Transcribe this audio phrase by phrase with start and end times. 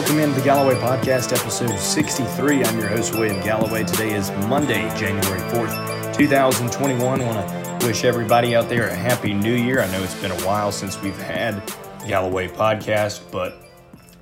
[0.00, 2.64] Welcome into the Galloway Podcast, episode 63.
[2.64, 3.84] I'm your host, William Galloway.
[3.84, 7.20] Today is Monday, January 4th, 2021.
[7.20, 9.82] I want to wish everybody out there a happy new year.
[9.82, 11.62] I know it's been a while since we've had
[12.08, 13.54] Galloway Podcast, but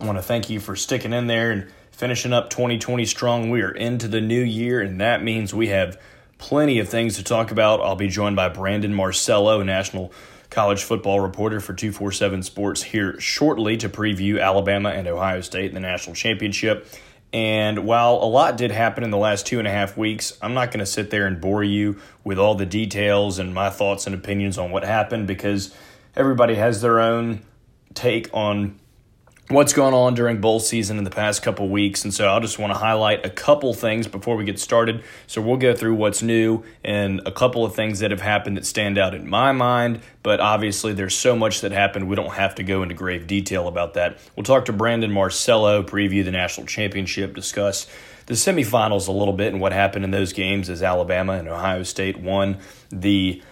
[0.01, 3.49] I want to thank you for sticking in there and finishing up 2020 strong.
[3.49, 5.97] We are into the new year, and that means we have
[6.39, 7.81] plenty of things to talk about.
[7.83, 10.13] I'll be joined by Brandon Marcello, national
[10.51, 15.75] college football reporter for 247 Sports, here shortly to preview Alabama and Ohio State in
[15.75, 16.87] the national championship.
[17.33, 20.55] And while a lot did happen in the last two and a half weeks, I'm
[20.55, 24.07] not going to sit there and bore you with all the details and my thoughts
[24.07, 25.75] and opinions on what happened because
[26.17, 27.43] everybody has their own
[27.93, 28.79] take on
[29.49, 32.05] what's gone on during bowl season in the past couple weeks.
[32.05, 35.03] And so I just want to highlight a couple things before we get started.
[35.27, 38.67] So we'll go through what's new and a couple of things that have happened that
[38.67, 40.01] stand out in my mind.
[40.23, 43.69] But obviously, there's so much that happened, we don't have to go into grave detail
[43.69, 44.19] about that.
[44.37, 47.87] We'll talk to Brandon Marcello, preview the national championship, discuss
[48.27, 51.83] the semifinals a little bit and what happened in those games as Alabama and Ohio
[51.83, 52.59] State won
[52.91, 53.43] the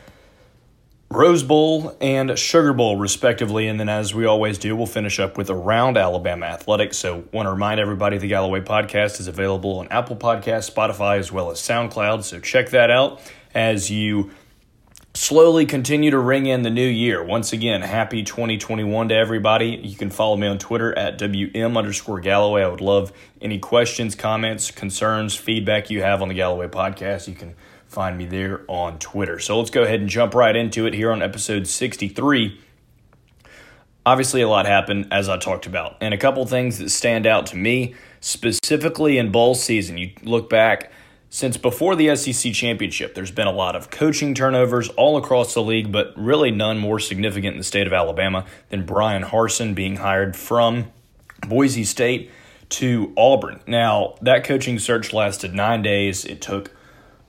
[1.08, 3.68] Rose Bowl and Sugar Bowl, respectively.
[3.68, 6.98] And then, as we always do, we'll finish up with Around Alabama Athletics.
[6.98, 11.30] So, want to remind everybody the Galloway podcast is available on Apple Podcasts, Spotify, as
[11.30, 12.24] well as SoundCloud.
[12.24, 13.20] So, check that out
[13.54, 14.32] as you
[15.14, 17.22] slowly continue to ring in the new year.
[17.24, 19.80] Once again, happy 2021 to everybody.
[19.82, 22.62] You can follow me on Twitter at WM underscore Galloway.
[22.62, 27.28] I would love any questions, comments, concerns, feedback you have on the Galloway podcast.
[27.28, 27.54] You can
[27.96, 29.38] find me there on Twitter.
[29.38, 32.60] So let's go ahead and jump right into it here on episode 63.
[34.04, 37.46] Obviously, a lot happened, as I talked about, and a couple things that stand out
[37.46, 39.96] to me, specifically in bowl season.
[39.96, 40.92] You look back
[41.30, 45.62] since before the SEC championship, there's been a lot of coaching turnovers all across the
[45.62, 49.96] league, but really none more significant in the state of Alabama than Bryan Harsin being
[49.96, 50.92] hired from
[51.48, 52.30] Boise State
[52.68, 53.60] to Auburn.
[53.66, 56.26] Now, that coaching search lasted nine days.
[56.26, 56.75] It took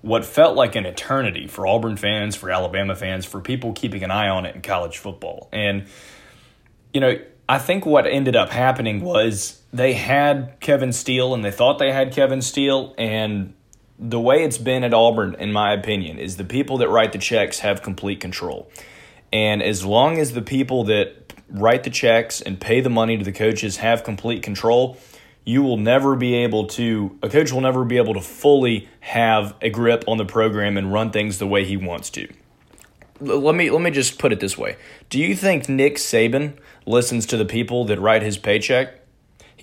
[0.02, 4.12] what felt like an eternity for Auburn fans, for Alabama fans, for people keeping an
[4.12, 5.50] eye on it in college football.
[5.52, 5.88] And,
[6.94, 7.18] you know,
[7.50, 11.92] I think what ended up happening was they had Kevin Steele and they thought they
[11.92, 12.94] had Kevin Steele.
[12.98, 13.54] And
[13.98, 17.18] the way it's been at Auburn, in my opinion, is the people that write the
[17.18, 18.70] checks have complete control.
[19.34, 23.24] And as long as the people that write the checks and pay the money to
[23.24, 24.98] the coaches have complete control,
[25.48, 29.56] you will never be able to a coach will never be able to fully have
[29.62, 32.28] a grip on the program and run things the way he wants to.
[33.22, 34.76] Let me let me just put it this way.
[35.10, 38.97] Do you think Nick Saban listens to the people that write his paycheck?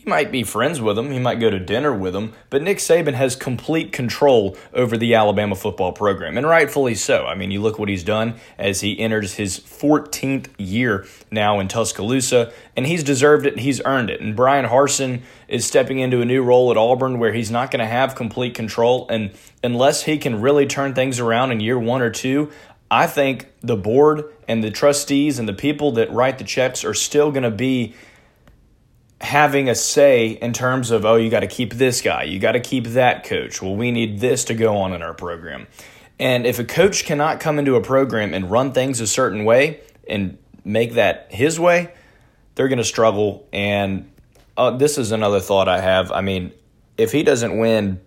[0.05, 2.77] He might be friends with him, he might go to dinner with him, but Nick
[2.77, 7.25] Saban has complete control over the Alabama football program, and rightfully so.
[7.25, 11.69] I mean, you look what he's done as he enters his 14th year now in
[11.69, 14.21] Tuscaloosa, and he's deserved it, and he's earned it.
[14.21, 17.81] And Bryan Harsin is stepping into a new role at Auburn where he's not going
[17.81, 19.31] to have complete control, and
[19.63, 22.53] unless he can really turn things around in year one or two,
[22.91, 26.93] I think the board and the trustees and the people that write the checks are
[26.93, 27.95] still going to be
[29.25, 32.53] having a say in terms of, oh, you got to keep this guy, you got
[32.53, 33.61] to keep that coach.
[33.61, 35.67] Well, we need this to go on in our program.
[36.19, 39.81] And if a coach cannot come into a program and run things a certain way
[40.09, 41.93] and make that his way,
[42.55, 43.49] they're going to struggle.
[43.53, 44.11] And
[44.57, 46.13] uh, this is another thought I have.
[46.13, 46.53] I mean,
[46.97, 48.01] if he doesn't win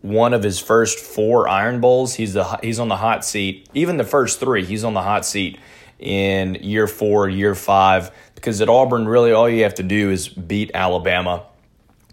[0.00, 3.68] one of his first four Iron Bowls, he's the he's on the hot seat.
[3.74, 5.58] Even the first three, he's on the hot seat
[5.98, 8.10] in year four, year five
[8.44, 11.44] because at Auburn, really all you have to do is beat Alabama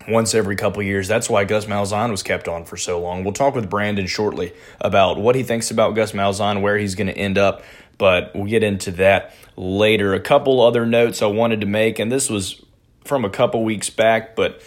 [0.08, 1.06] once every couple years.
[1.06, 3.26] That's why Gus Malzahn was kept on for so long.
[3.26, 7.08] We'll talk with Brandon shortly about what he thinks about Gus Malzahn, where he's going
[7.08, 7.64] to end up,
[7.98, 10.14] but we'll get into that later.
[10.14, 12.64] A couple other notes I wanted to make, and this was
[13.04, 14.62] from a couple weeks back, but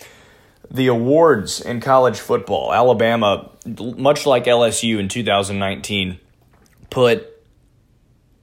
[0.71, 3.51] the awards in college football, Alabama,
[3.97, 6.21] much like LSU in 2019,
[6.91, 7.27] put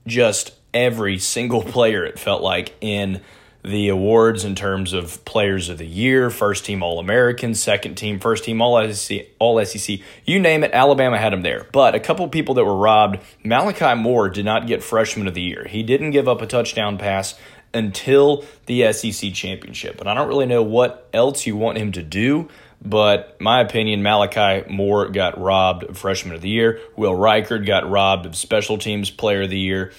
[0.08, 3.20] just every single player, it felt like, in
[3.64, 8.18] the awards in terms of players of the year, first team All American, second team,
[8.18, 11.66] first team All SEC, All SEC, you name it, Alabama had him there.
[11.72, 15.42] But a couple people that were robbed, Malachi Moore did not get freshman of the
[15.42, 15.64] year.
[15.68, 17.38] He didn't give up a touchdown pass
[17.72, 20.00] until the SEC championship.
[20.00, 22.48] And I don't really know what else you want him to do,
[22.84, 26.80] but my opinion, Malachi Moore got robbed of freshman of the year.
[26.96, 29.92] Will Reichard got robbed of special teams player of the year.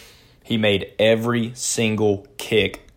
[0.44, 2.88] He made every single kick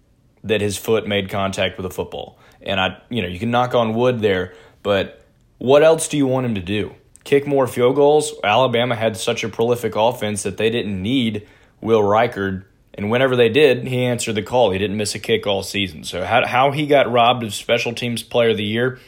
[0.44, 2.38] that his foot made contact with a football.
[2.60, 5.24] And I, you know, you can knock on wood there, but
[5.58, 6.94] what else do you want him to do?
[7.24, 8.34] Kick more field goals?
[8.44, 11.46] Alabama had such a prolific offense that they didn't need
[11.80, 12.64] Will Reichard
[12.94, 14.70] And whenever they did, he answered the call.
[14.70, 16.04] He didn't miss a kick all season.
[16.04, 18.98] So how how he got robbed of special teams player of the year,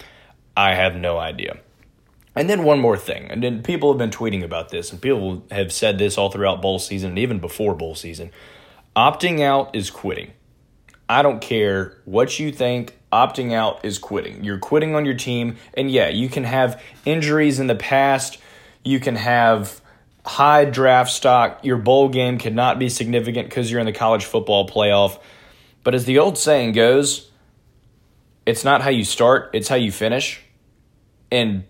[0.56, 1.58] I have no idea.
[2.38, 5.44] And then one more thing, and then people have been tweeting about this, and people
[5.50, 8.30] have said this all throughout bowl season and even before bowl season.
[8.94, 10.30] Opting out is quitting.
[11.08, 12.96] I don't care what you think.
[13.12, 14.44] Opting out is quitting.
[14.44, 18.38] You're quitting on your team, and yeah, you can have injuries in the past.
[18.84, 19.80] You can have
[20.24, 21.64] high draft stock.
[21.64, 25.18] Your bowl game cannot be significant because you're in the college football playoff.
[25.82, 27.32] But as the old saying goes,
[28.46, 30.40] it's not how you start, it's how you finish.
[31.32, 31.64] And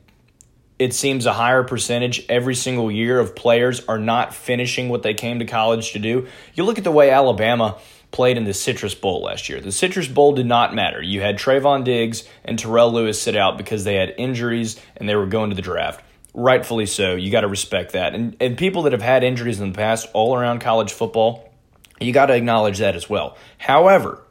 [0.78, 5.14] it seems a higher percentage every single year of players are not finishing what they
[5.14, 6.28] came to college to do.
[6.54, 7.78] You look at the way Alabama
[8.10, 9.60] played in the Citrus Bowl last year.
[9.60, 11.02] The Citrus Bowl did not matter.
[11.02, 15.16] You had Trevon Diggs and Terrell Lewis sit out because they had injuries and they
[15.16, 16.04] were going to the draft.
[16.32, 17.16] Rightfully so.
[17.16, 18.14] You got to respect that.
[18.14, 21.52] And, and people that have had injuries in the past all around college football,
[22.00, 23.36] you got to acknowledge that as well.
[23.58, 24.22] However,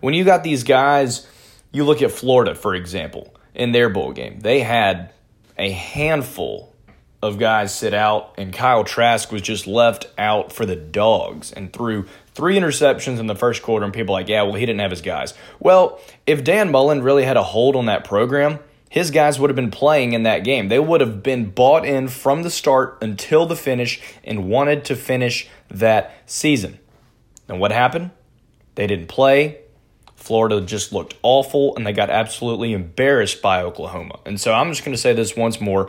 [0.00, 1.26] when you got these guys,
[1.72, 5.10] you look at Florida, for example, in their bowl game, they had
[5.58, 6.74] a handful
[7.22, 11.72] of guys sit out, and Kyle Trask was just left out for the dogs and
[11.72, 13.84] threw three interceptions in the first quarter.
[13.84, 15.34] And people like, yeah, well, he didn't have his guys.
[15.58, 18.58] Well, if Dan Mullen really had a hold on that program,
[18.88, 20.68] his guys would have been playing in that game.
[20.68, 24.96] They would have been bought in from the start until the finish and wanted to
[24.96, 26.78] finish that season.
[27.48, 28.10] And what happened?
[28.74, 29.60] They didn't play.
[30.26, 34.18] Florida just looked awful and they got absolutely embarrassed by Oklahoma.
[34.26, 35.88] And so I'm just going to say this once more.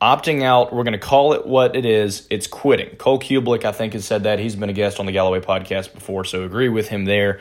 [0.00, 2.26] Opting out, we're going to call it what it is.
[2.30, 2.94] It's quitting.
[2.94, 4.38] Cole Cubelic, I think, has said that.
[4.38, 7.40] He's been a guest on the Galloway podcast before, so agree with him there.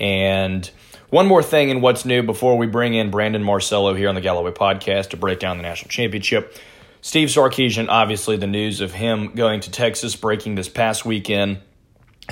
[0.00, 0.68] And
[1.10, 4.22] one more thing in what's new before we bring in Brandon Marcello here on the
[4.22, 6.56] Galloway podcast to break down the national championship.
[7.02, 11.60] Steve Sarkisian, obviously, the news of him going to Texas breaking this past weekend.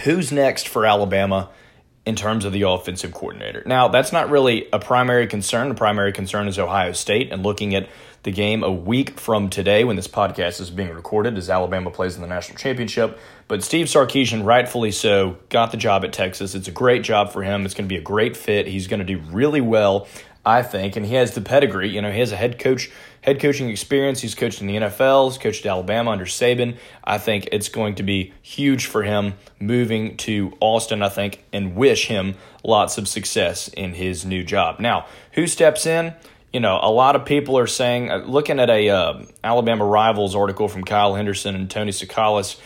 [0.04, 1.50] Who's next for Alabama?
[2.06, 3.62] In terms of the offensive coordinator.
[3.66, 5.68] Now, that's not really a primary concern.
[5.68, 7.88] The primary concern is Ohio State and looking at
[8.22, 12.16] the game a week from today when this podcast is being recorded as Alabama plays
[12.16, 13.18] in the national championship.
[13.48, 16.54] But Steve Sarkisian, rightfully so, got the job at Texas.
[16.54, 17.64] It's a great job for him.
[17.64, 18.66] It's going to be a great fit.
[18.66, 20.06] He's going to do really well,
[20.44, 21.90] I think, and he has the pedigree.
[21.90, 22.90] You know, he has a head coach
[23.22, 24.20] head coaching experience.
[24.20, 26.76] He's coached in the NFL, he's coached at Alabama under Saban.
[27.04, 31.76] I think it's going to be huge for him moving to Austin, I think, and
[31.76, 32.34] wish him
[32.64, 34.80] lots of success in his new job.
[34.80, 36.14] Now, who steps in?
[36.52, 40.34] You know, a lot of people are saying, uh, looking at a uh, Alabama Rivals
[40.34, 42.58] article from Kyle Henderson and Tony Tsoukalas,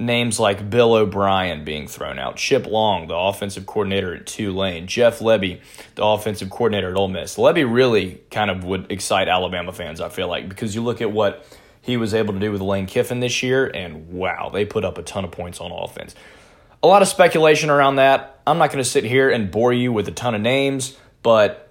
[0.00, 5.20] names like Bill O'Brien being thrown out, Chip Long, the offensive coordinator at Tulane, Jeff
[5.20, 5.60] Lebby,
[5.94, 7.36] the offensive coordinator at Ole Miss.
[7.36, 11.12] Lebby really kind of would excite Alabama fans, I feel like, because you look at
[11.12, 11.46] what
[11.82, 14.98] he was able to do with Lane Kiffin this year, and wow, they put up
[14.98, 16.14] a ton of points on offense.
[16.82, 18.40] A lot of speculation around that.
[18.46, 21.70] I'm not going to sit here and bore you with a ton of names, but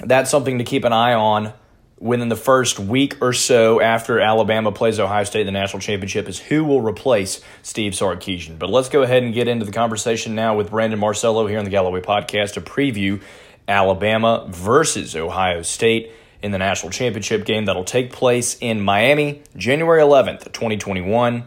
[0.00, 1.52] that's something to keep an eye on
[1.98, 6.28] within the first week or so after Alabama plays Ohio State in the national championship
[6.28, 8.58] is who will replace Steve Sarkisian.
[8.58, 11.64] But let's go ahead and get into the conversation now with Brandon Marcello here on
[11.64, 13.22] the Galloway podcast to preview
[13.66, 20.02] Alabama versus Ohio State in the national championship game that'll take place in Miami January
[20.02, 21.44] 11th, 2021.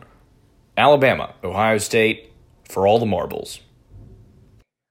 [0.76, 2.32] Alabama, Ohio State
[2.64, 3.60] for all the marbles.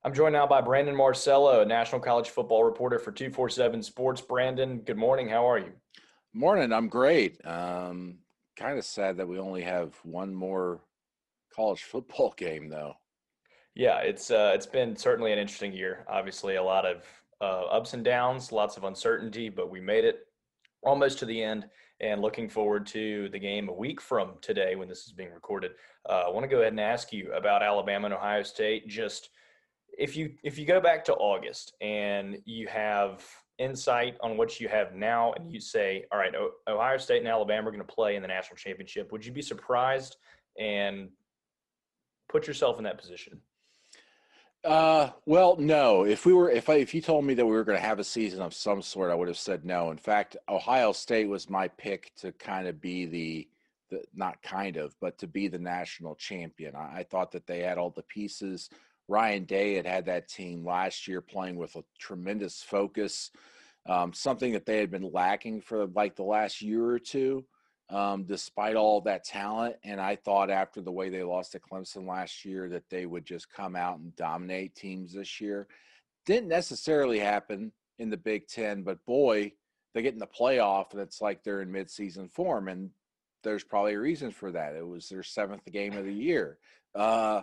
[0.09, 4.23] I'm joined now by Brandon Marcello, a national college football reporter for 247 Sports.
[4.23, 5.29] Brandon, good morning.
[5.29, 5.71] How are you?
[6.33, 6.73] Morning.
[6.73, 7.39] I'm great.
[7.45, 8.21] Um,
[8.57, 10.81] kind of sad that we only have one more
[11.55, 12.95] college football game, though.
[13.75, 16.07] Yeah, it's uh, it's been certainly an interesting year.
[16.09, 17.05] Obviously, a lot of
[17.43, 20.21] uh, ups and downs, lots of uncertainty, but we made it
[20.85, 21.67] almost to the end.
[22.01, 25.73] And looking forward to the game a week from today when this is being recorded.
[26.09, 28.89] Uh, I want to go ahead and ask you about Alabama and Ohio State.
[28.89, 29.29] Just
[29.99, 33.23] if you if you go back to August and you have
[33.59, 36.33] insight on what you have now, and you say, all right,
[36.69, 39.43] Ohio State and Alabama are going to play in the national championship, would you be
[39.43, 40.17] surprised
[40.59, 41.09] and
[42.29, 43.41] put yourself in that position?
[44.65, 46.05] Uh, well, no.
[46.05, 47.99] If we were, if I, if you told me that we were going to have
[47.99, 49.91] a season of some sort, I would have said no.
[49.91, 53.49] In fact, Ohio State was my pick to kind of be the,
[53.91, 56.77] the not kind of, but to be the national champion.
[56.77, 58.71] I, I thought that they had all the pieces
[59.09, 63.31] Ryan Day had had that team last year playing with a tremendous focus,
[63.87, 67.45] um, something that they had been lacking for like the last year or two,
[67.89, 69.77] um, despite all that talent.
[69.83, 73.25] And I thought after the way they lost to Clemson last year that they would
[73.25, 75.67] just come out and dominate teams this year.
[76.27, 79.53] Didn't necessarily happen in the Big Ten, but boy,
[79.95, 82.69] they get in the playoff and it's like they're in midseason form.
[82.69, 82.91] And
[83.43, 84.75] there's probably a reason for that.
[84.75, 86.59] It was their seventh game of the year.
[86.95, 87.41] Uh,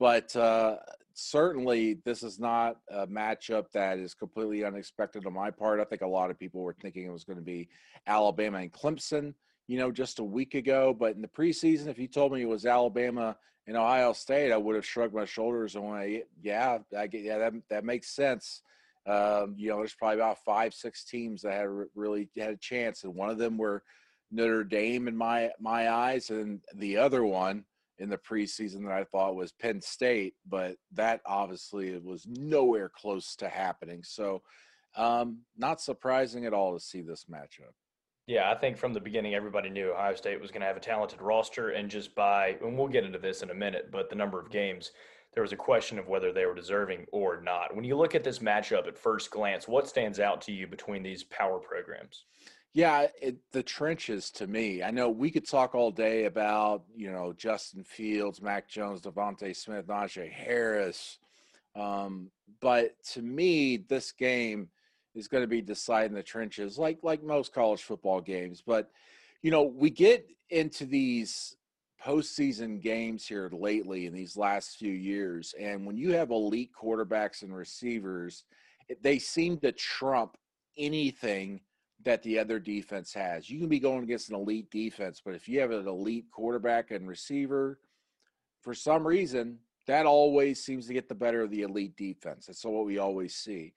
[0.00, 0.76] but uh,
[1.12, 5.78] certainly this is not a matchup that is completely unexpected on my part.
[5.78, 7.68] I think a lot of people were thinking it was going to be
[8.06, 9.34] Alabama and Clemson,
[9.68, 10.96] you know, just a week ago.
[10.98, 14.56] But in the preseason, if you told me it was Alabama and Ohio State, I
[14.56, 18.62] would have shrugged my shoulders and went, "Yeah, I get, yeah, that that makes sense."
[19.06, 23.04] Um, you know, there's probably about five, six teams that had really had a chance,
[23.04, 23.82] and one of them were
[24.30, 27.64] Notre Dame in my my eyes, and the other one
[28.00, 33.36] in the preseason that I thought was Penn State, but that obviously was nowhere close
[33.36, 34.02] to happening.
[34.02, 34.42] So,
[34.96, 37.74] um, not surprising at all to see this matchup.
[38.26, 40.80] Yeah, I think from the beginning, everybody knew Ohio State was going to have a
[40.80, 44.16] talented roster, and just by, and we'll get into this in a minute, but the
[44.16, 44.92] number of games,
[45.34, 47.74] there was a question of whether they were deserving or not.
[47.74, 51.02] When you look at this matchup at first glance, what stands out to you between
[51.02, 52.24] these power programs?
[52.72, 54.82] Yeah, it, the trenches to me.
[54.82, 59.54] I know we could talk all day about you know Justin Fields, Mac Jones, DeVonta
[59.56, 61.18] Smith, Najee Harris,
[61.74, 64.68] um, but to me, this game
[65.16, 68.62] is going to be decided in the trenches, like like most college football games.
[68.64, 68.90] But
[69.42, 71.56] you know, we get into these
[72.04, 77.42] postseason games here lately in these last few years, and when you have elite quarterbacks
[77.42, 78.44] and receivers,
[79.02, 80.36] they seem to trump
[80.78, 81.60] anything
[82.04, 83.50] that the other defense has.
[83.50, 86.90] You can be going against an elite defense, but if you have an elite quarterback
[86.90, 87.78] and receiver,
[88.60, 92.46] for some reason, that always seems to get the better of the elite defense.
[92.46, 93.74] That's what we always see.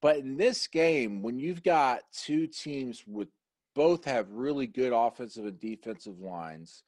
[0.00, 3.28] But in this game, when you've got two teams with
[3.74, 6.82] both have really good offensive and defensive lines,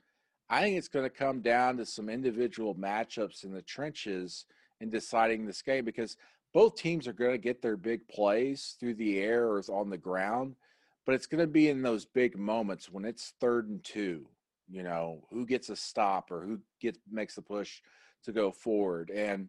[0.49, 4.47] I think it's going to come down to some individual matchups in the trenches
[4.81, 6.17] in deciding this game because
[6.53, 9.99] both teams are going to get their big plays through the air or on the
[9.99, 10.55] ground,
[11.07, 14.27] but it's going to be in those big moments when it's third and two.
[14.71, 17.81] You know, who gets a stop or who gets makes the push
[18.25, 19.11] to go forward.
[19.11, 19.49] And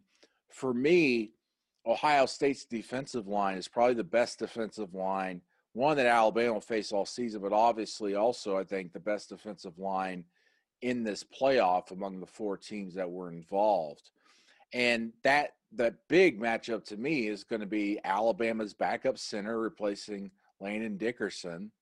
[0.50, 1.30] for me,
[1.86, 5.40] Ohio State's defensive line is probably the best defensive line,
[5.72, 9.78] one that Alabama will face all season, but obviously also I think the best defensive
[9.78, 10.24] line
[10.82, 14.10] in this playoff among the four teams that were involved.
[14.74, 20.30] And that that big matchup to me is going to be Alabama's backup center replacing
[20.60, 21.72] Landon Dickerson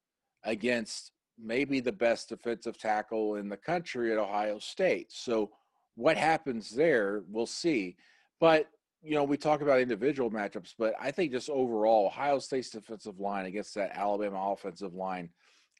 [0.45, 5.09] against maybe the best defensive tackle in the country at Ohio State.
[5.11, 5.51] So
[5.95, 7.97] what happens there, we'll see.
[8.41, 8.69] But
[9.03, 13.19] you know, we talk about individual matchups, but I think just overall, Ohio State's defensive
[13.19, 15.31] line against that Alabama offensive line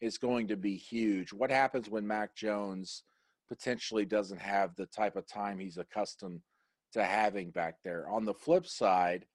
[0.01, 1.33] is going to be huge.
[1.33, 3.05] What happens when Mac Jones
[3.49, 6.41] potentially doesn't have the type of time he's accustomed
[6.93, 8.09] to having back there.
[8.09, 9.27] On the flip side,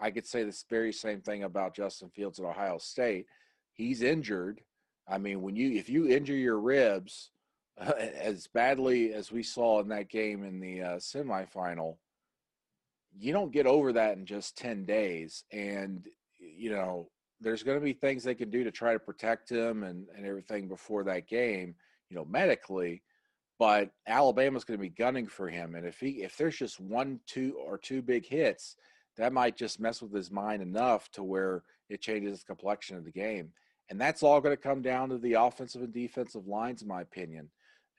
[0.00, 3.26] I could say this very same thing about Justin Fields at Ohio State.
[3.72, 4.62] He's injured.
[5.08, 7.30] I mean, when you if you injure your ribs
[7.80, 11.96] uh, as badly as we saw in that game in the uh, semifinal,
[13.18, 15.44] you don't get over that in just 10 days.
[15.52, 16.06] And,
[16.38, 19.82] you know, there's going to be things they can do to try to protect him
[19.82, 21.74] and, and everything before that game,
[22.08, 23.02] you know, medically
[23.58, 27.20] but Alabama's going to be gunning for him, and if he if there's just one,
[27.26, 28.76] two, or two big hits,
[29.16, 33.04] that might just mess with his mind enough to where it changes the complexion of
[33.04, 33.50] the game.
[33.90, 37.02] And that's all going to come down to the offensive and defensive lines, in my
[37.02, 37.50] opinion.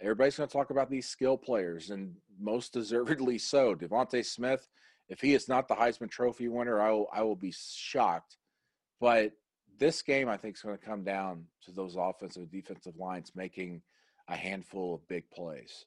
[0.02, 3.76] Everybody's going to talk about these skill players, and most deservedly so.
[3.76, 4.68] DeVonta Smith,
[5.08, 8.38] if he is not the Heisman Trophy winner, I will I will be shocked.
[9.00, 9.34] But
[9.78, 13.32] this game, I think, is going to come down to those offensive and defensive lines
[13.36, 13.82] making
[14.30, 15.86] a handful of big plays.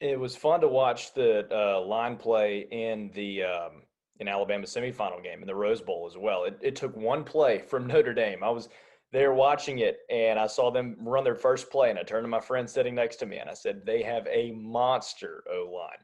[0.00, 3.82] It was fun to watch the uh, line play in the um,
[4.20, 6.44] in Alabama semifinal game in the Rose Bowl as well.
[6.44, 8.42] It, it took one play from Notre Dame.
[8.42, 8.68] I was
[9.10, 12.28] there watching it, and I saw them run their first play, and I turned to
[12.28, 15.98] my friend sitting next to me, and I said, "They have a monster O line."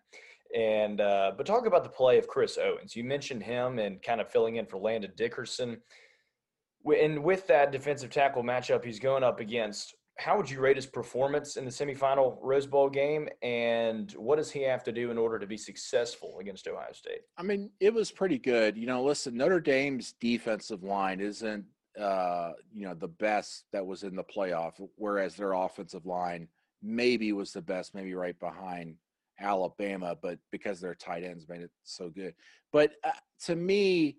[0.54, 2.94] And uh, but talk about the play of Chris Owens.
[2.94, 5.78] You mentioned him and kind of filling in for Landon Dickerson.
[6.86, 10.86] And with that defensive tackle matchup, he's going up against how would you rate his
[10.86, 15.18] performance in the semifinal Rose Bowl game, and what does he have to do in
[15.18, 17.22] order to be successful against Ohio State?
[17.36, 18.76] I mean, it was pretty good.
[18.76, 21.64] You know, listen, Notre Dame's defensive line isn't,
[22.00, 26.48] uh, you know, the best that was in the playoff, whereas their offensive line
[26.80, 28.94] maybe was the best, maybe right behind
[29.40, 32.34] Alabama, but because their tight ends made it so good.
[32.72, 33.10] But uh,
[33.46, 34.18] to me,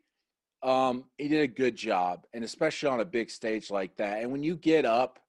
[0.61, 4.23] um, he did a good job, and especially on a big stage like that.
[4.23, 5.19] And when you get up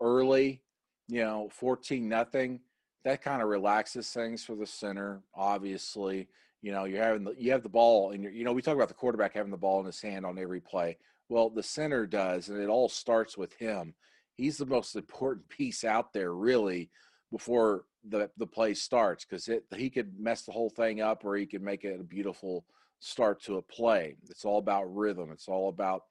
[0.00, 0.62] early,
[1.08, 2.60] you know, 14 nothing,
[3.04, 5.22] that kind of relaxes things for the center.
[5.34, 6.28] Obviously,
[6.62, 8.88] you know, you're having the, you have the ball and you know, we talk about
[8.88, 10.96] the quarterback having the ball in his hand on every play.
[11.28, 13.94] Well, the center does, and it all starts with him.
[14.34, 16.90] He's the most important piece out there, really,
[17.30, 21.46] before the the play starts because he could mess the whole thing up or he
[21.46, 22.64] could make it a beautiful
[23.00, 24.16] start to a play.
[24.28, 25.30] It's all about rhythm.
[25.32, 26.04] It's all about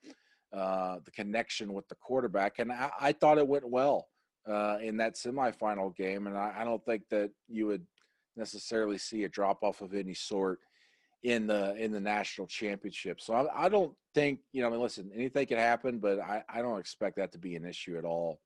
[0.52, 4.08] uh, the connection with the quarterback, and I, I thought it went well
[4.48, 7.86] uh, in that semifinal game, and I, I don't think that you would
[8.36, 10.60] necessarily see a drop off of any sort
[11.22, 13.20] in the in the national championship.
[13.20, 14.68] So I, I, don't think you know.
[14.68, 17.66] I mean, listen, anything can happen, but I, I don't expect that to be an
[17.66, 18.40] issue at all.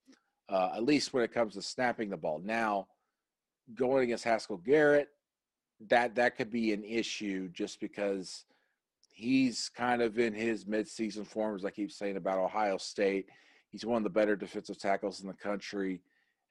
[0.48, 2.40] Uh, at least when it comes to snapping the ball.
[2.44, 2.86] Now,
[3.74, 5.08] going against Haskell Garrett,
[5.88, 8.44] that that could be an issue just because
[9.14, 13.26] he's kind of in his midseason form, as I keep saying about Ohio State.
[13.68, 16.02] He's one of the better defensive tackles in the country,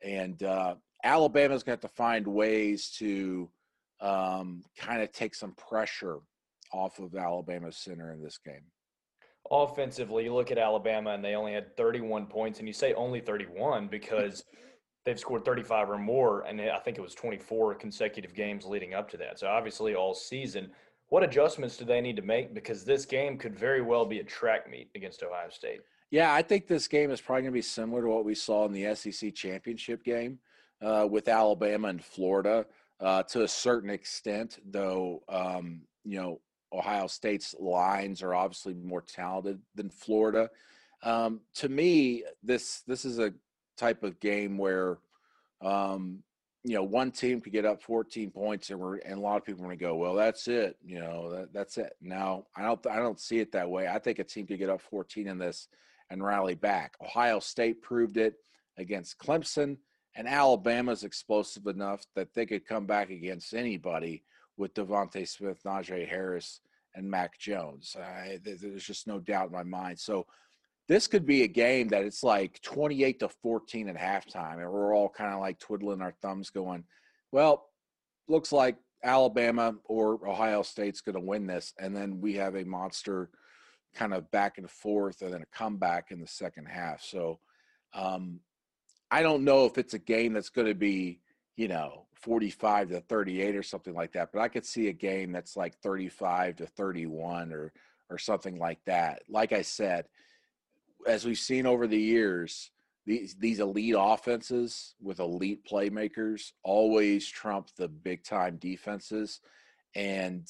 [0.02, 3.50] and uh, Alabama's have to find ways to
[4.02, 6.20] um, kind of take some pressure
[6.72, 8.64] off of Alabama's center in this game.
[9.52, 13.20] Offensively, you look at Alabama and they only had 31 points, and you say only
[13.20, 14.46] 31 because
[15.06, 19.10] they've scored 35 or more, and I think it was 24 consecutive games leading up
[19.12, 19.38] to that.
[19.40, 20.72] So obviously, all season.
[21.14, 22.56] What adjustments do they need to make?
[22.56, 25.82] Because this game could very well be a track meet against Ohio State.
[26.10, 28.66] Yeah, I think this game is probably going to be similar to what we saw
[28.66, 30.40] in the SEC championship game
[30.82, 32.66] uh, with Alabama and Florida
[33.00, 36.42] uh, to a certain extent, though, um, you know,
[36.74, 40.50] Ohio State's lines are obviously more talented than Florida.
[41.04, 43.36] Um, to me, this this is a
[43.78, 44.98] type of game where,
[45.62, 46.24] um,
[46.64, 49.46] you know, one team could get up 14 points, and we're and a lot of
[49.46, 51.94] people are going to go, well, that's it, you know, that, that's it.
[52.02, 53.88] Now, I don't I don't see it that way.
[53.88, 55.68] I think a team could get up 14 in this
[56.10, 56.96] and rally back.
[57.02, 58.36] Ohio State proved it
[58.78, 59.78] against Clemson.
[60.16, 64.24] And Alabama's explosive enough that they could come back against anybody
[64.58, 66.62] with DeVonta Smith, Najee Harris,
[66.96, 67.96] and Mac Jones.
[68.00, 70.00] Uh, there's just no doubt in my mind.
[70.00, 70.28] So
[70.88, 74.96] this could be a game that it's like 28 to 14 at halftime, and we're
[74.96, 76.84] all kind of like twiddling our thumbs, going,
[77.32, 77.70] "Well,
[78.28, 82.66] looks like Alabama or Ohio State's going to win this," and then we have a
[82.66, 83.30] monster
[83.94, 87.02] kind of back and forth, and then a comeback in the second half.
[87.02, 87.40] So.
[87.94, 88.40] Um,
[89.14, 91.20] I don't know if it's a game that's going to be,
[91.56, 95.32] you know, 45 to 38 or something like that, but I could see a game
[95.32, 97.72] that's like 35 to 31 or
[98.10, 99.22] or something like that.
[99.30, 100.06] Like I said,
[101.08, 102.72] as we've seen over the years,
[103.06, 109.42] these these elite offenses with elite playmakers always trump the big time defenses,
[109.96, 110.48] and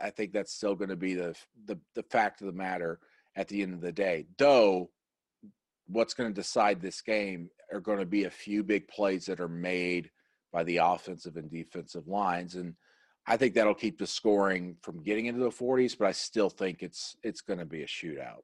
[0.00, 1.34] I think that's still going to be the,
[1.66, 3.00] the the fact of the matter
[3.36, 4.26] at the end of the day.
[4.38, 4.90] Though,
[5.86, 9.40] what's going to decide this game are going to be a few big plays that
[9.40, 10.10] are made
[10.52, 12.74] by the offensive and defensive lines and
[13.28, 16.82] I think that'll keep the scoring from getting into the 40s, but I still think
[16.82, 18.42] it's it's going to be a shootout.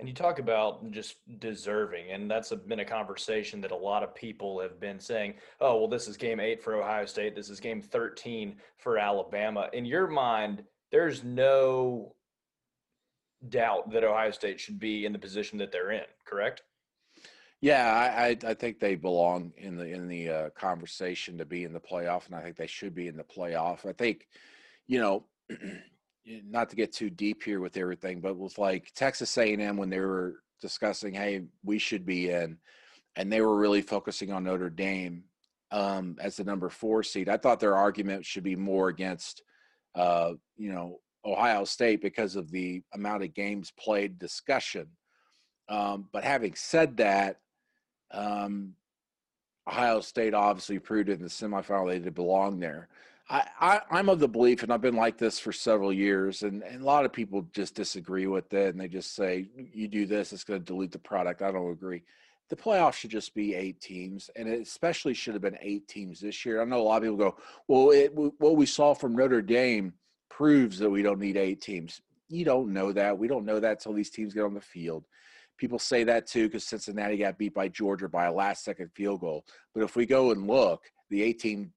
[0.00, 4.14] And you talk about just deserving, and that's been a conversation that a lot of
[4.14, 7.34] people have been saying, "Oh, well, this is game eight for Ohio State.
[7.36, 12.14] This is game 13 for Alabama." In your mind, there's no
[13.50, 16.62] doubt that Ohio State should be in the position that they're in, correct?
[17.60, 21.74] Yeah, I, I think they belong in the in the uh, conversation to be in
[21.74, 23.86] the playoff, and I think they should be in the playoff.
[23.86, 24.26] I think,
[24.86, 25.26] you know,
[26.48, 30.00] not to get too deep here with everything, but with like Texas A&M when they
[30.00, 32.58] were discussing, hey, we should be in,
[33.16, 35.24] and they were really focusing on Notre Dame
[35.70, 37.28] um, as the number four seed.
[37.28, 39.42] I thought their argument should be more against,
[39.94, 44.86] uh, you know, Ohio State because of the amount of games played discussion.
[45.68, 47.40] Um, but having said that,
[48.10, 48.74] um,
[49.68, 52.88] Ohio State obviously proved in the semifinal they did belong there.
[53.30, 56.64] I, I, am of the belief, and I've been like this for several years, and,
[56.64, 60.04] and a lot of people just disagree with it, and they just say, you do
[60.04, 61.40] this, it's going to dilute the product.
[61.40, 62.02] I don't agree.
[62.48, 66.18] The playoffs should just be eight teams, and it especially should have been eight teams
[66.18, 66.60] this year.
[66.60, 67.36] I know a lot of people go,
[67.68, 69.92] well, it, what we saw from Notre Dame
[70.28, 72.00] proves that we don't need eight teams.
[72.28, 73.16] You don't know that.
[73.16, 75.06] We don't know that until these teams get on the field.
[75.56, 79.20] People say that too because Cincinnati got beat by Georgia by a last second field
[79.20, 79.44] goal.
[79.74, 81.72] But if we go and look, the 18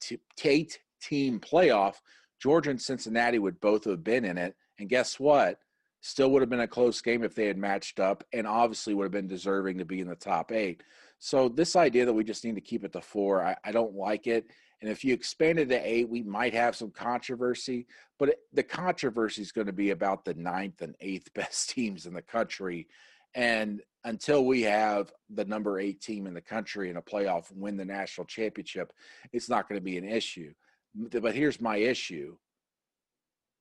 [0.46, 1.96] eight team playoff,
[2.42, 4.56] Georgia and Cincinnati would both have been in it.
[4.80, 5.60] And guess what?
[6.02, 9.06] Still would have been a close game if they had matched up, and obviously would
[9.06, 10.84] have been deserving to be in the top eight.
[11.20, 13.96] So this idea that we just need to keep it to four, I, I don't
[13.96, 14.46] like it.
[14.82, 17.88] And if you expand it to eight, we might have some controversy,
[18.20, 22.06] but it, the controversy is going to be about the ninth and eighth best teams
[22.06, 22.88] in the country
[23.36, 27.78] and until we have the number eight team in the country in a playoff win
[27.78, 28.94] the national championship,
[29.32, 30.54] it's not going to be an issue.
[30.96, 32.38] But here's my issue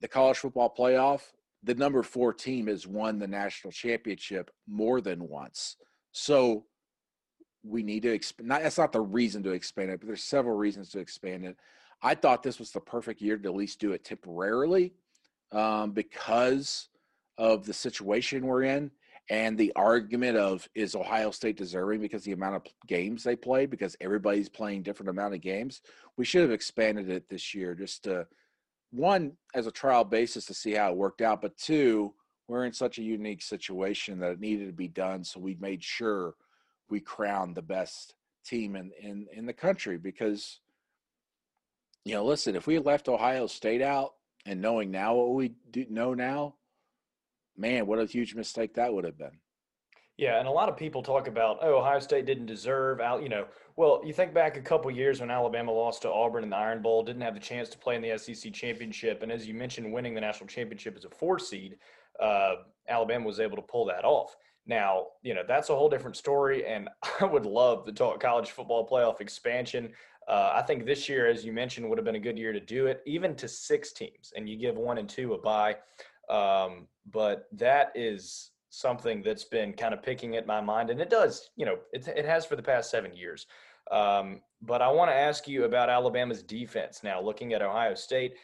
[0.01, 1.23] the college football playoff,
[1.62, 5.77] the number four team has won the national championship more than once.
[6.11, 6.64] So
[7.62, 8.51] we need to expand.
[8.51, 11.57] That's not the reason to expand it, but there's several reasons to expand it.
[12.03, 14.92] I thought this was the perfect year to at least do it temporarily
[15.53, 16.88] um, because
[17.38, 18.90] of the situation we're in
[19.30, 23.70] and the argument of is Ohio State deserving because the amount of games they played
[23.70, 25.80] because everybody's playing different amount of games.
[26.16, 28.26] We should have expanded it this year just to
[28.90, 32.12] one as a trial basis to see how it worked out, but two,
[32.48, 35.82] we're in such a unique situation that it needed to be done, so we made
[35.82, 36.35] sure
[36.90, 40.61] we crowned the best team in in in the country because
[42.04, 45.87] you know, listen, if we left Ohio State out and knowing now what we do
[45.88, 46.56] know now,
[47.56, 49.38] man, what a huge mistake that would have been.
[50.18, 53.22] Yeah, and a lot of people talk about, oh, Ohio State didn't deserve out.
[53.22, 56.50] You know, well, you think back a couple years when Alabama lost to Auburn in
[56.50, 59.46] the Iron Bowl, didn't have the chance to play in the SEC championship, and as
[59.46, 61.76] you mentioned, winning the national championship as a four seed,
[62.20, 62.56] uh,
[62.88, 64.36] Alabama was able to pull that off.
[64.66, 66.88] Now, you know, that's a whole different story, and
[67.20, 69.92] I would love to talk college football playoff expansion.
[70.28, 72.60] Uh, I think this year, as you mentioned, would have been a good year to
[72.60, 75.76] do it, even to six teams, and you give one and two a bye.
[76.28, 81.10] Um, but that is something that's been kind of picking at my mind, and it
[81.10, 83.46] does, you know, it, it has for the past seven years.
[83.90, 88.36] Um, but I want to ask you about Alabama's defense now, looking at Ohio State.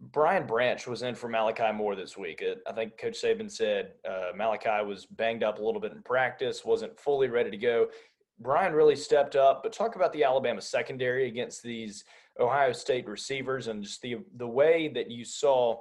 [0.00, 2.42] Brian Branch was in for Malachi Moore this week.
[2.46, 6.02] Uh, I think Coach Saban said uh, Malachi was banged up a little bit in
[6.02, 7.86] practice, wasn't fully ready to go.
[8.40, 12.04] Brian really stepped up, but talk about the Alabama secondary against these
[12.40, 15.80] Ohio State receivers and just the the way that you saw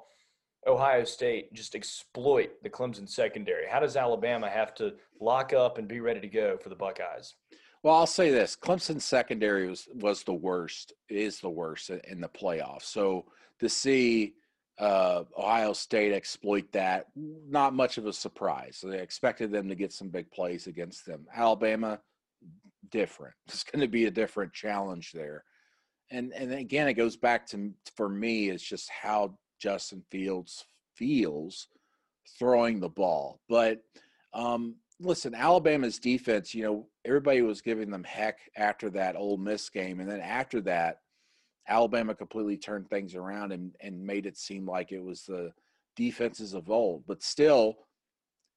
[0.68, 3.68] Ohio State just exploit the Clemson secondary?
[3.68, 7.36] How does Alabama have to lock up and be ready to go for the Buckeyes?
[7.84, 12.30] Well, I'll say this: Clemson secondary was was the worst, is the worst in the
[12.30, 12.84] playoffs.
[12.84, 13.26] So
[13.60, 14.36] to see
[14.80, 18.78] uh, Ohio State exploit that, not much of a surprise.
[18.78, 21.28] So they expected them to get some big plays against them.
[21.34, 22.00] Alabama,
[22.90, 23.36] different.
[23.48, 25.44] It's going to be a different challenge there.
[26.10, 31.70] And and again, it goes back to for me, it's just how Justin Fields feels
[32.38, 33.40] throwing the ball.
[33.48, 33.80] But
[34.34, 39.70] um, listen, Alabama's defense, you know, everybody was giving them heck after that Ole Miss
[39.70, 40.02] game.
[40.02, 40.98] And then after that,
[41.70, 45.54] Alabama completely turned things around and, and made it seem like it was the
[45.96, 47.06] defenses of old.
[47.08, 47.76] But still,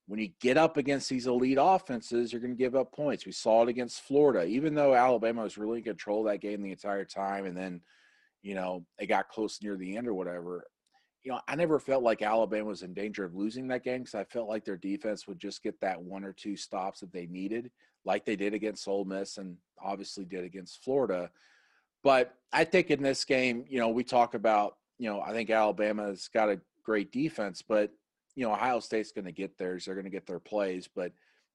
[0.08, 3.24] when you get up against these elite offenses, you're going to give up points.
[3.24, 6.62] We saw it against Florida, even though Alabama was really in control of that game
[6.62, 7.46] the entire time.
[7.46, 7.80] And then,
[8.42, 10.64] you know, it got close near the end or whatever
[11.26, 14.14] you know, I never felt like Alabama was in danger of losing that game because
[14.14, 17.26] I felt like their defense would just get that one or two stops that they
[17.26, 17.72] needed,
[18.04, 21.28] like they did against Ole Miss and obviously did against Florida.
[22.04, 25.50] But I think in this game, you know, we talk about, you know, I think
[25.50, 27.90] Alabama's got a great defense, but
[28.36, 29.86] you know, Ohio State's going to get theirs.
[29.86, 31.10] They're going to get their plays, but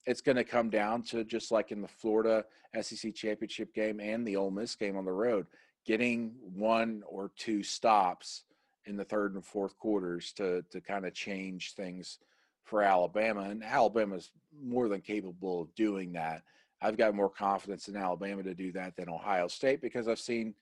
[0.05, 2.43] it's going to come down to just like in the Florida
[2.81, 5.47] SEC championship game and the Ole Miss game on the road,
[5.85, 8.43] getting one or two stops
[8.85, 12.19] in the third and fourth quarters to to kind of change things
[12.63, 13.41] for Alabama.
[13.41, 14.31] And Alabama's
[14.63, 16.43] more than capable of doing that.
[16.81, 20.55] I've got more confidence in Alabama to do that than Ohio State because I've seen,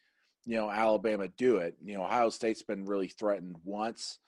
[0.46, 1.76] you know, Alabama do it.
[1.84, 4.20] You know, Ohio State's been really threatened once,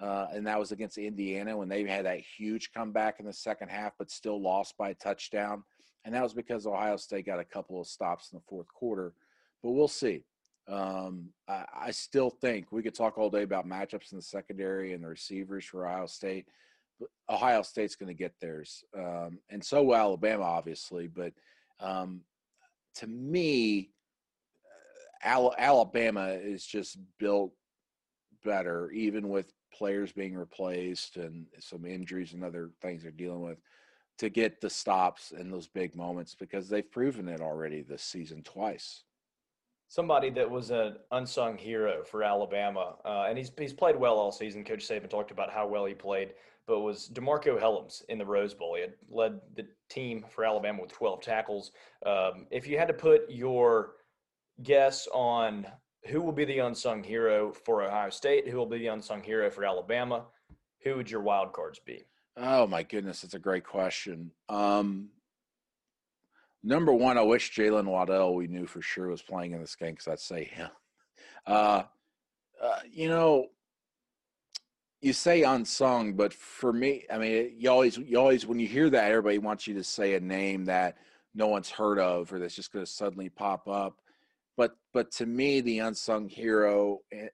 [0.00, 3.68] uh, and that was against Indiana when they had that huge comeback in the second
[3.68, 5.62] half, but still lost by a touchdown.
[6.04, 9.14] And that was because Ohio State got a couple of stops in the fourth quarter.
[9.62, 10.24] But we'll see.
[10.68, 14.92] Um, I, I, still think we could talk all day about matchups in the secondary
[14.92, 16.46] and the receivers for Ohio State.
[17.30, 21.06] Ohio State's going to get theirs, um, and so will Alabama, obviously.
[21.06, 21.32] But
[21.80, 22.20] um,
[22.96, 23.92] to me,
[25.24, 27.52] uh, Alabama is just built
[28.44, 33.58] better, even with players being replaced and some injuries and other things they're dealing with,
[34.18, 38.42] to get the stops in those big moments because they've proven it already this season
[38.42, 39.04] twice
[39.88, 44.30] somebody that was an unsung hero for Alabama, uh, and he's he's played well all
[44.30, 44.64] season.
[44.64, 46.34] Coach Saban talked about how well he played,
[46.66, 48.74] but was DeMarcco Hellams in the Rose Bowl.
[48.74, 51.72] He had led the team for Alabama with 12 tackles.
[52.04, 53.94] Um, if you had to put your
[54.62, 55.66] guess on
[56.06, 59.50] who will be the unsung hero for Ohio State, who will be the unsung hero
[59.50, 60.26] for Alabama,
[60.84, 62.04] who would your wild cards be?
[62.36, 64.30] Oh my goodness, that's a great question.
[64.48, 65.08] Um,
[66.62, 69.92] Number one, I wish Jaylen Waddle we knew for sure was playing in this game
[69.92, 70.70] because I'd say him.
[71.46, 71.84] Uh,
[72.62, 73.46] uh, you know,
[75.00, 78.90] you say unsung, but for me, I mean, you always, you always, when you hear
[78.90, 80.96] that, everybody wants you to say a name that
[81.34, 84.00] no one's heard of or that's just going to suddenly pop up.
[84.56, 87.28] But, but to me, the unsung hero eh,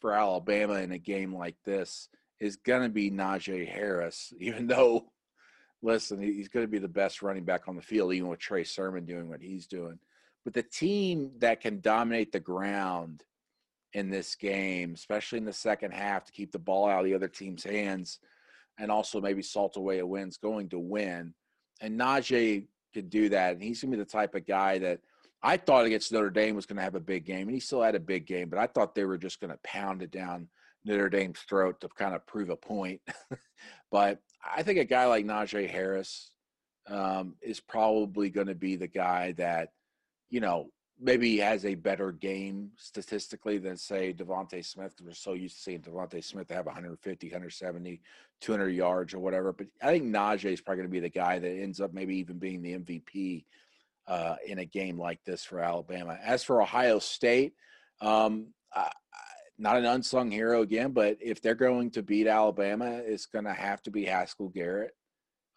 [0.00, 5.06] for Alabama in a game like this is going to be Najee Harris, even though
[5.82, 8.64] listen, he's going to be the best running back on the field, even with Trey
[8.64, 9.98] Sermon doing what he's doing.
[10.44, 13.24] But the team that can dominate the ground
[13.92, 17.14] in this game, especially in the second half, to keep the ball out of the
[17.14, 18.18] other team's hands
[18.78, 21.34] and also maybe salt away a win's going to win.
[21.80, 23.54] And Najee could do that.
[23.54, 25.00] And he's going to be the type of guy that
[25.42, 27.48] I thought against Notre Dame was going to have a big game.
[27.48, 29.58] And he still had a big game, but I thought they were just going to
[29.64, 30.48] pound it down
[30.84, 33.00] Notre Dame's throat to kind of prove a point.
[33.90, 36.30] but I think a guy like Najee Harris
[36.88, 39.70] um, is probably going to be the guy that,
[40.30, 45.56] you know, maybe has a better game statistically than say DeVonta Smith we're so used
[45.56, 48.00] to seeing DeVonta Smith have 150, 170,
[48.40, 49.52] 200 yards or whatever.
[49.52, 52.16] But I think Najee is probably going to be the guy that ends up maybe
[52.16, 53.44] even being the MVP
[54.06, 56.18] uh, in a game like this for Alabama.
[56.24, 57.54] As for Ohio State,
[58.00, 58.90] um, I,
[59.58, 63.52] not an unsung hero again, but if they're going to beat Alabama, it's going to
[63.52, 64.92] have to be Haskell Garrett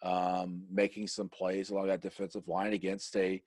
[0.02, 3.42] um, making some plays along that defensive line against a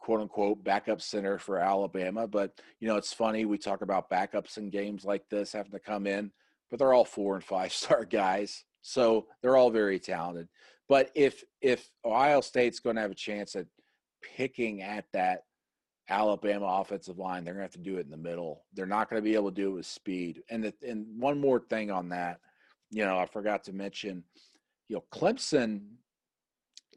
[0.00, 2.26] quote unquote backup center for Alabama.
[2.26, 3.44] But, you know, it's funny.
[3.44, 6.32] We talk about backups in games like this having to come in,
[6.70, 8.64] but they're all four and five star guys.
[8.82, 10.48] So they're all very talented.
[10.88, 13.66] But if if Ohio State's going to have a chance at
[14.36, 15.44] picking at that
[16.08, 18.64] Alabama offensive line, they're going to have to do it in the middle.
[18.74, 20.42] They're not going to be able to do it with speed.
[20.50, 22.40] And the, and one more thing on that,
[22.90, 24.24] you know, I forgot to mention,
[24.88, 25.82] you know, Clemson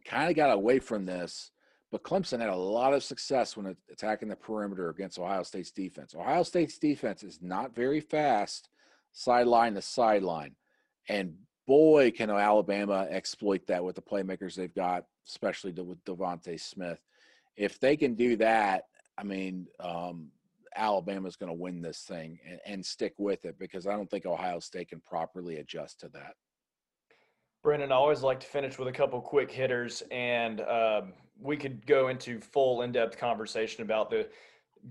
[0.05, 1.51] kind of got away from this
[1.95, 6.13] but Clemson had a lot of success when attacking the perimeter against Ohio State's defense.
[6.13, 8.67] Ohio State's defense is not very fast
[9.13, 10.55] sideline to sideline.
[11.07, 16.99] And boy, can Alabama exploit that with the playmakers they've got, especially with DeVonta Smith.
[17.55, 18.87] If they can do that,
[19.17, 20.31] I mean, um,
[20.75, 24.25] Alabama's going to win this thing and, and stick with it because I don't think
[24.25, 26.33] Ohio State can properly adjust to that.
[27.63, 31.85] Brandon, I always like to finish with a couple quick hitters, and um, we could
[31.87, 34.27] go into full in-depth conversation about the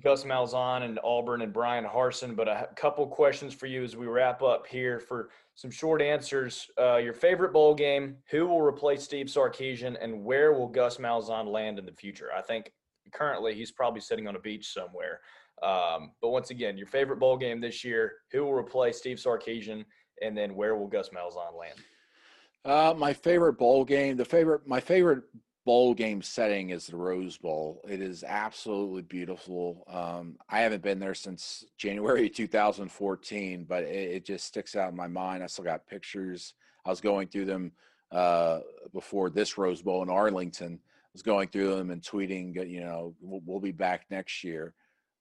[0.03, 4.07] Gus Malzahn and Auburn and Bryan Harsin, but a couple questions for you as we
[4.07, 6.69] wrap up here for some short answers.
[6.77, 8.17] Uh, your favorite bowl game?
[8.31, 12.31] Who will replace Steve Sarkisian, and where will Gus Malzahn land in the future?
[12.37, 12.73] I think
[13.15, 15.21] currently he's probably sitting on a beach somewhere.
[15.63, 18.13] Um, but once again, your favorite bowl game this year?
[18.33, 19.85] Who will replace Steve Sarkisian,
[20.21, 21.79] and then where will Gus Malzahn land?
[22.65, 25.25] Uh, my favorite bowl game, the favorite, my favorite
[25.65, 27.81] bowl game setting is the Rose Bowl.
[27.89, 29.85] It is absolutely beautiful.
[29.89, 34.97] Um, I haven't been there since January 2014, but it, it, just sticks out in
[34.97, 35.43] my mind.
[35.43, 36.55] I still got pictures.
[36.85, 37.73] I was going through them
[38.13, 38.61] uh,
[38.93, 40.79] before this Rose Bowl in Arlington.
[41.15, 44.75] Was going through them and tweeting, you know, we'll, we'll be back next year.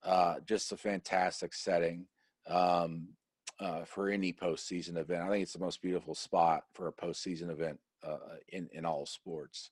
[0.03, 2.07] Uh, just a fantastic setting
[2.47, 3.07] um,
[3.59, 5.21] uh, for any postseason event.
[5.21, 8.17] I think it's the most beautiful spot for a postseason event uh,
[8.49, 9.69] in in all sports.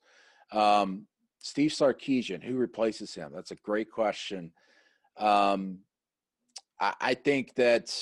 [0.51, 1.07] Um,
[1.39, 3.31] Steve Sarkisian, who replaces him?
[3.34, 4.51] That's a great question.
[5.17, 5.79] Um,
[6.79, 7.93] I, I, think that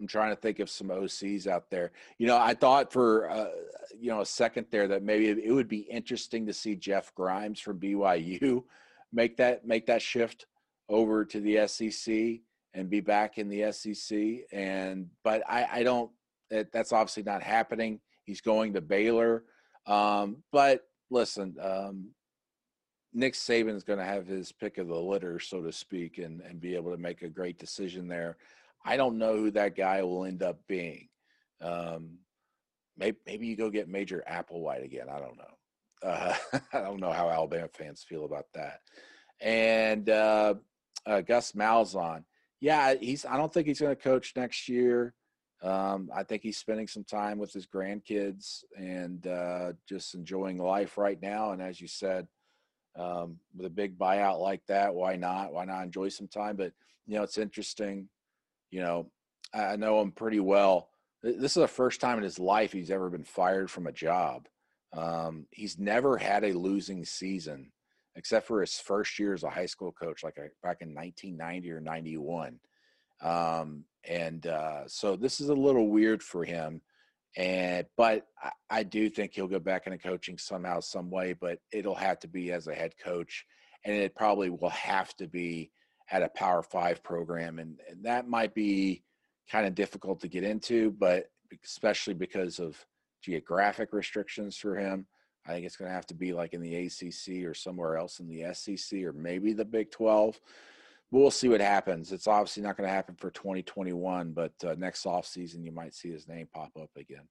[0.00, 1.92] I'm trying to think of some OCs out there.
[2.18, 3.48] You know, I thought for uh,
[3.98, 7.60] you know a second there that maybe it would be interesting to see Jeff Grimes
[7.60, 8.64] from BYU
[9.12, 10.46] make that make that shift
[10.88, 12.40] over to the SEC
[12.74, 14.18] and be back in the SEC.
[14.52, 16.10] And but I, I don't.
[16.50, 18.00] That, that's obviously not happening.
[18.24, 19.44] He's going to Baylor.
[19.86, 22.10] Um, but listen, um,
[23.12, 26.40] Nick Saban is going to have his pick of the litter, so to speak, and,
[26.40, 28.36] and be able to make a great decision there.
[28.84, 31.08] I don't know who that guy will end up being.
[31.60, 32.18] Um,
[32.98, 35.06] maybe, maybe you go get Major Applewhite again.
[35.10, 36.08] I don't know.
[36.08, 36.34] Uh,
[36.72, 38.80] I don't know how Alabama fans feel about that.
[39.40, 40.54] And uh,
[41.06, 42.24] uh, Gus Malzahn,
[42.60, 43.24] yeah, he's.
[43.24, 45.14] I don't think he's going to coach next year.
[45.62, 50.98] Um, I think he's spending some time with his grandkids and uh, just enjoying life
[50.98, 51.52] right now.
[51.52, 52.28] And as you said,
[52.96, 55.52] um, with a big buyout like that, why not?
[55.52, 56.56] Why not enjoy some time?
[56.56, 56.72] But
[57.06, 58.08] you know, it's interesting.
[58.70, 59.10] You know,
[59.54, 60.88] I know him pretty well.
[61.22, 64.46] This is the first time in his life he's ever been fired from a job.
[64.92, 67.72] Um, he's never had a losing season,
[68.14, 71.80] except for his first year as a high school coach, like back in 1990 or
[71.80, 72.60] 91.
[73.20, 76.80] Um, and uh, so this is a little weird for him.
[77.36, 81.34] And but I, I, do think he'll go back into coaching somehow, some way.
[81.34, 83.44] But it'll have to be as a head coach,
[83.84, 85.70] and it probably will have to be
[86.10, 89.02] at a Power Five program, and, and that might be
[89.50, 91.30] kind of difficult to get into, but
[91.64, 92.84] especially because of
[93.22, 95.06] geographic restrictions for him.
[95.46, 98.20] I think it's going to have to be like in the ACC or somewhere else
[98.20, 100.38] in the SEC or maybe the Big 12
[101.10, 102.12] we'll see what happens.
[102.12, 105.94] It's obviously not going to happen for 2021, but uh, next off season you might
[105.94, 107.26] see his name pop up again.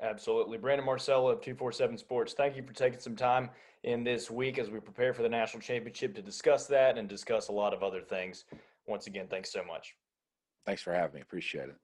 [0.00, 0.58] Absolutely.
[0.58, 3.50] Brandon Marcello of 247 Sports, thank you for taking some time
[3.82, 7.48] in this week as we prepare for the national championship to discuss that and discuss
[7.48, 8.44] a lot of other things.
[8.86, 9.96] Once again, thanks so much.
[10.66, 11.20] Thanks for having me.
[11.20, 11.76] Appreciate it.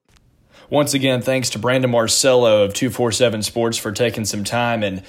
[0.69, 4.83] Once again, thanks to Brandon Marcello of 247 Sports for taking some time.
[4.83, 5.03] And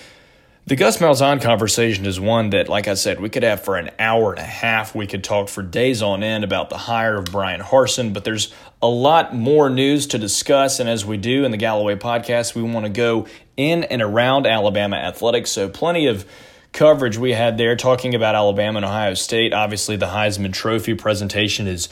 [0.65, 3.89] the Gus Malzahn conversation is one that, like I said, we could have for an
[3.97, 4.93] hour and a half.
[4.95, 8.53] We could talk for days on end about the hire of Bryan Harsin, but there's
[8.81, 10.79] a lot more news to discuss.
[10.79, 14.45] And as we do in the Galloway podcast, we want to go in and around
[14.45, 15.49] Alabama athletics.
[15.51, 16.25] So, plenty of
[16.71, 19.53] coverage we had there talking about Alabama and Ohio State.
[19.53, 21.89] Obviously, the Heisman Trophy presentation is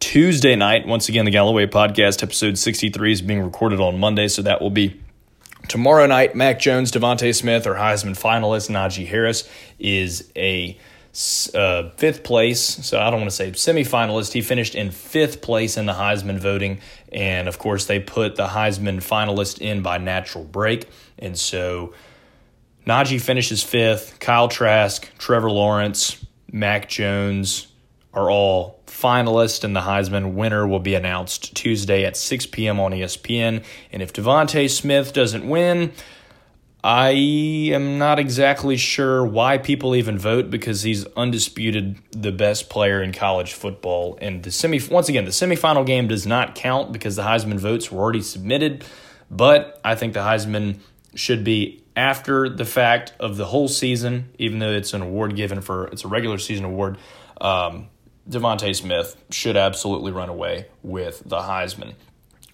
[0.00, 0.86] Tuesday night.
[0.86, 4.70] Once again, the Galloway podcast, episode 63, is being recorded on Monday, so that will
[4.70, 4.98] be
[5.68, 6.34] tomorrow night.
[6.34, 10.76] Mac Jones, DeVonta Smith, or Heisman finalist Najee Harris is a
[11.54, 12.60] uh, fifth place.
[12.60, 14.32] So I don't want to say semifinalist.
[14.32, 16.80] He finished in fifth place in the Heisman voting.
[17.12, 20.88] And of course, they put the Heisman finalist in by natural break.
[21.18, 21.94] And so
[22.86, 24.18] Najee finishes fifth.
[24.18, 27.68] Kyle Trask, Trevor Lawrence, Mac Jones
[28.14, 32.78] are all finalists, and the Heisman winner will be announced Tuesday at 6 p.m.
[32.80, 33.64] on ESPN.
[33.92, 35.92] And if DeVonta Smith doesn't win,
[36.82, 43.02] I am not exactly sure why people even vote because he's undisputed the best player
[43.02, 44.18] in college football.
[44.22, 47.92] And the semi once again, the semifinal game does not count because the Heisman votes
[47.92, 48.84] were already submitted.
[49.30, 50.78] But I think the Heisman
[51.14, 55.60] should be after the fact of the whole season, even though it's an award given
[55.60, 56.96] for it's a regular season award.
[57.40, 57.88] Um,
[58.30, 61.94] DeVonta Smith should absolutely run away with the Heisman.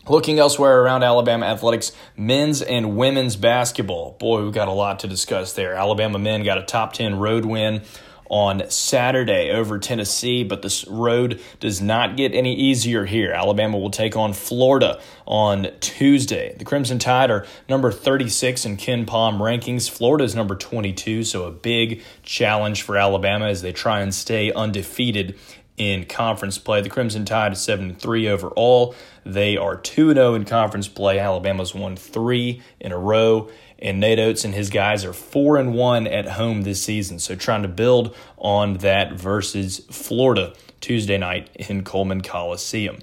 [0.08, 4.16] Looking elsewhere around Alabama athletics, men's and women's basketball.
[4.18, 5.74] Boy, we've got a lot to discuss there.
[5.74, 7.82] Alabama men got a top 10 road win
[8.28, 13.32] on Saturday over Tennessee, but this road does not get any easier here.
[13.32, 16.54] Alabama will take on Florida on Tuesday.
[16.56, 19.88] The Crimson Tide are number 36 in KenPom rankings.
[19.90, 24.52] Florida is number 22, so a big challenge for Alabama as they try and stay
[24.52, 25.36] undefeated
[25.76, 26.80] in conference play.
[26.80, 28.94] The Crimson Tide is 7 3 overall.
[29.24, 31.18] They are 2 0 in conference play.
[31.18, 33.50] Alabama's won three in a row.
[33.78, 37.18] And Nate Oats and his guys are 4 and 1 at home this season.
[37.18, 42.98] So trying to build on that versus Florida Tuesday night in Coleman Coliseum.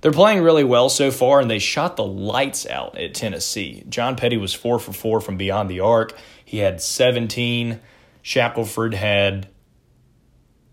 [0.00, 3.84] They're playing really well so far, and they shot the lights out at Tennessee.
[3.88, 6.16] John Petty was 4 for 4 from beyond the arc.
[6.44, 7.80] He had 17.
[8.22, 9.48] Shackelford had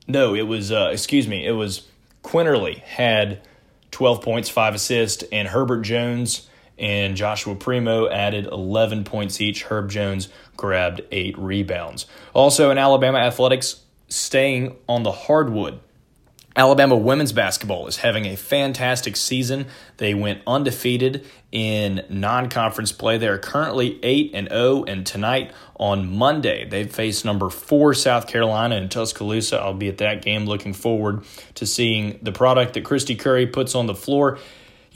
[0.07, 1.87] no, it was uh, excuse me, it was
[2.23, 3.41] Quinerly had
[3.91, 9.63] 12 points, 5 assists, and Herbert Jones and Joshua Primo added 11 points each.
[9.63, 12.05] Herb Jones grabbed 8 rebounds.
[12.33, 15.79] Also in Alabama athletics, staying on the hardwood.
[16.57, 19.67] Alabama women's basketball is having a fantastic season.
[19.97, 23.19] They went undefeated in non-conference play.
[23.19, 28.25] They are currently 8 and 0 and tonight on Monday they face number 4 South
[28.25, 29.59] Carolina in Tuscaloosa.
[29.59, 33.75] I'll be at that game looking forward to seeing the product that Kristy Curry puts
[33.75, 34.39] on the floor.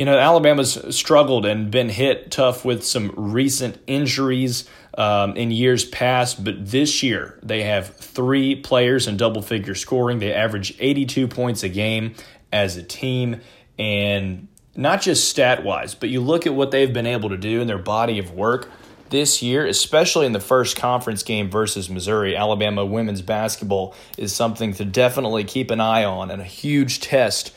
[0.01, 5.85] You know, Alabama's struggled and been hit tough with some recent injuries um, in years
[5.85, 10.17] past, but this year they have three players in double figure scoring.
[10.17, 12.15] They average 82 points a game
[12.51, 13.41] as a team.
[13.77, 17.61] And not just stat wise, but you look at what they've been able to do
[17.61, 18.71] in their body of work
[19.11, 22.35] this year, especially in the first conference game versus Missouri.
[22.35, 27.53] Alabama women's basketball is something to definitely keep an eye on and a huge test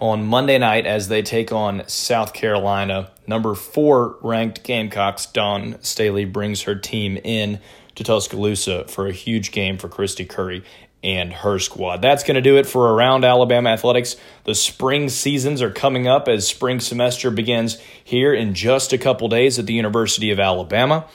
[0.00, 3.10] on Monday night as they take on South Carolina.
[3.26, 7.60] Number four ranked Gamecocks, Dawn Staley brings her team in
[7.94, 10.64] to Tuscaloosa for a huge game for Kristy Curry
[11.02, 12.00] and her squad.
[12.00, 14.16] That's going to do it for Around Alabama Athletics.
[14.44, 19.28] The spring seasons are coming up as spring semester begins here in just a couple
[19.28, 21.06] days at the University of Alabama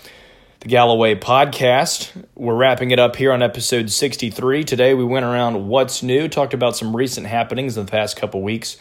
[0.60, 2.18] the Galloway podcast.
[2.39, 4.63] We're wrapping it up here on episode 63.
[4.63, 8.41] Today we went around what's new, talked about some recent happenings in the past couple
[8.41, 8.78] weeks.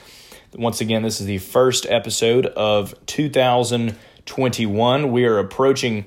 [0.54, 5.10] Once again, this is the first episode of 2021.
[5.10, 6.06] We are approaching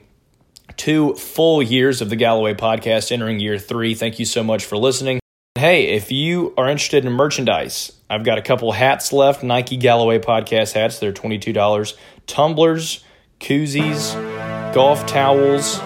[0.78, 3.95] two full years of the Galloway podcast, entering year three.
[3.95, 5.19] Thank you so much for listening.
[5.55, 10.19] Hey, if you are interested in merchandise, I've got a couple hats left Nike Galloway
[10.19, 10.99] podcast hats.
[10.99, 11.97] They're $22.
[12.28, 13.03] Tumblers,
[13.41, 15.82] koozies, golf towels,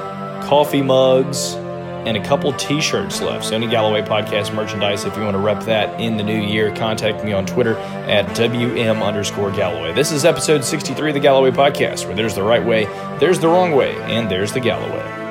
[0.45, 1.55] coffee mugs,
[2.05, 3.45] and a couple t shirts left.
[3.45, 6.73] So, any Galloway Podcast merchandise, if you want to rep that in the new year,
[6.75, 9.93] contact me on Twitter at WM underscore Galloway.
[9.93, 12.85] This is episode 63 of the Galloway Podcast, where there's the right way,
[13.19, 15.24] there's the wrong way, and there's the Galloway.